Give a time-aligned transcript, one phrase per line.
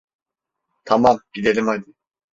[0.85, 1.93] Tamam, gidelim hadi.